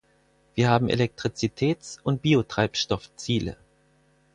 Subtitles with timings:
[0.55, 3.55] Wir haben Elektrizitäts- und Biotreibstoffziele.